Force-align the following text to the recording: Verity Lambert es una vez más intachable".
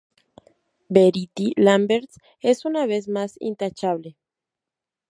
Verity 0.89 1.53
Lambert 1.57 2.09
es 2.39 2.65
una 2.65 2.87
vez 2.87 3.07
más 3.07 3.35
intachable". 3.39 4.17